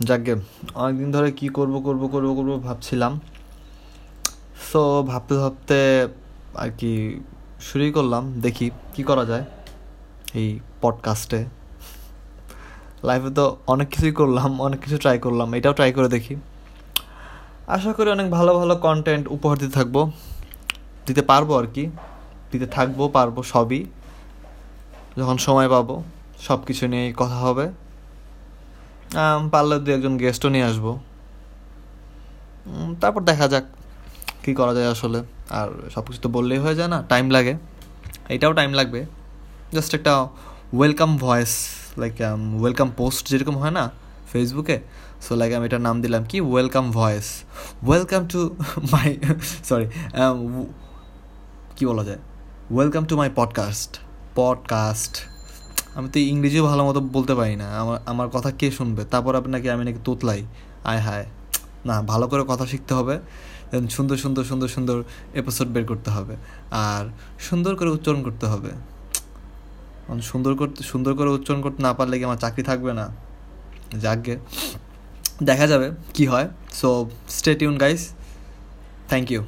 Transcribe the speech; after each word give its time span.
যাকে 0.00 0.32
অনেকদিন 0.74 1.12
ধরে 1.12 1.32
কি 1.32 1.48
করব 1.48 1.74
করব 1.80 2.02
করব 2.08 2.28
করব 2.34 2.50
ভাবছিলাম। 2.62 3.20
সো 4.72 5.02
ভাবতে 5.02 5.34
ভাবতে 5.34 6.08
আর 6.54 6.70
কি 6.78 7.20
শুরুই 7.60 7.92
করলাম, 7.92 8.22
দেখি 8.40 8.70
কি 8.94 9.02
করা 9.02 9.24
যায় 9.24 9.44
এই 10.34 10.48
পডকাস্টে 10.82 11.44
লাইফে 13.04 13.30
তো 13.30 13.56
অনেক 13.66 13.88
কিছুই 13.88 14.12
করলাম, 14.12 14.60
অনেক 14.60 14.80
কিছু 14.80 14.96
ট্রাই 14.98 15.18
করলাম, 15.18 15.54
এটাও 15.54 15.72
ট্রাই 15.72 15.92
করে 15.92 16.08
দেখি। 16.08 16.34
আশা 17.66 17.92
করি 17.92 18.10
অনেক 18.10 18.30
ভালো 18.30 18.52
ভালো 18.58 18.74
কন্টেন্ট 18.76 19.24
উপহার 19.30 19.58
দিতে 19.58 19.72
থাকব। 19.72 19.96
দিতে 21.06 21.22
পারব 21.22 21.48
আর 21.58 21.66
কি, 21.74 21.84
দিতে 22.52 22.66
থাকব, 22.66 23.08
পারব 23.08 23.42
সবই। 23.42 23.84
যখন 25.18 25.36
সময় 25.36 25.68
পাবো 25.68 26.02
সব 26.38 26.58
কিছু 26.64 26.84
নিয়ে 26.86 27.06
কথা 27.16 27.38
হবে। 27.46 27.89
পারলে 29.52 29.78
দু 29.78 29.92
একজন 29.92 30.16
গেস্টও 30.16 30.48
নিয়ে 30.48 30.64
আসব। 30.64 30.98
তারপর 33.00 33.22
দেখা 33.22 33.48
যাক 33.48 33.64
কী 34.42 34.54
করা 34.54 34.74
যায় 34.74 34.90
আসলে। 34.90 35.22
আর 35.50 35.68
সব 35.94 36.06
কিছু 36.06 36.20
তো 36.22 36.28
বললেই 36.28 36.58
হয়ে 36.58 36.74
যায় 36.74 36.88
না 36.88 37.02
টাইম 37.08 37.30
লাগে। 37.30 37.54
এটাও 38.28 38.52
টাইম 38.52 38.72
লাগবে। 38.72 39.06
জাস্ট 39.72 39.94
একটা 39.94 40.14
welcome 40.72 41.16
voice 41.16 41.68
like 41.98 42.12
welcome 42.60 42.90
post 42.96 43.28
যেরকম 43.28 43.58
হয় 43.58 43.70
না 43.70 43.90
ফেসবুকে 44.32 44.80
সো 45.20 45.36
লাইক 45.36 45.54
আমি 45.54 45.66
এটার 45.66 45.80
নাম 45.80 46.02
দিলাম 46.02 46.24
কি? 46.24 46.40
Welcome 46.40 46.90
voice 46.90 47.42
welcome 47.86 48.28
to 48.28 48.56
my 48.92 49.18
sorry 49.64 49.86
কি 51.76 51.86
বলা 51.86 52.04
যায়? 52.04 52.18
Welcome 52.70 53.04
to 53.04 53.16
my 53.16 53.30
podcast 53.34 53.98
podcast 54.34 55.14
আমি 55.94 56.08
তো 56.08 56.18
ইংরেজিও 56.18 56.64
ভালো 56.64 56.84
মতো 56.84 57.00
বলতে 57.00 57.34
পারি 57.34 57.56
না। 57.56 57.80
আমার 57.80 57.98
আমার 58.06 58.28
কথা 58.28 58.50
কে 58.50 58.70
শুনবে? 58.70 59.04
তারপর 59.04 59.34
আপনাকে 59.34 59.70
আমি 59.70 59.84
নাকি 59.84 59.98
তোতলাই। 60.04 60.44
আয় 60.84 60.98
হায়। 60.98 61.26
না, 61.86 62.02
ভালো 62.02 62.28
করে 62.28 62.44
কথা 62.48 62.66
শিখতে 62.66 62.94
হবে। 62.94 63.20
দেন 63.70 63.88
সুন্দর 63.88 64.16
সুন্দর 64.16 64.44
সুন্দর 64.44 64.68
সুন্দর 64.68 65.02
এপিসোড 65.34 65.68
বের 65.68 65.84
করতে 65.84 66.10
হবে। 66.10 66.36
আর 66.70 67.04
সুন্দর 67.40 67.76
করে 67.76 67.88
উচ্চারণ 67.88 68.22
করতে 68.22 68.46
হবে। 68.46 68.70
সুন্দর 70.22 70.54
করতে, 70.54 70.82
সুন্দর 70.82 71.14
করে 71.14 71.30
উচ্চারণ 71.30 71.60
করতে 71.60 71.82
না 71.82 71.92
পারলে 71.92 72.18
কি 72.18 72.24
আমার 72.24 72.36
চাকরি 72.36 72.62
থাকবে 72.62 72.92
না? 72.92 73.08
যাকগে। 74.00 74.36
দেখা 75.42 75.66
যাবে। 75.66 75.90
কি 76.14 76.26
হয়? 76.26 76.48
So 76.72 77.10
stay 77.28 77.54
tune 77.54 77.78
guys 77.78 78.08
thank 79.08 79.30
you 79.30 79.44